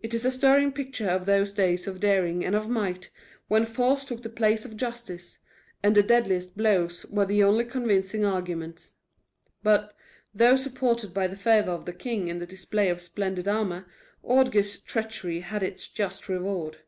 [0.00, 3.10] It is a stirring picture of those days of daring and of might,
[3.48, 5.40] when force took the place of justice,
[5.82, 8.94] and the deadliest blows were the only convincing arguments.
[9.62, 9.94] But,
[10.32, 13.84] though supported by the favor of the king and the display of splendid armor,
[14.22, 16.78] Ordgar's treachery had its just reward.